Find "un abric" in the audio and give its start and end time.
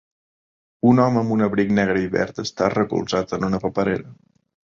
1.35-1.73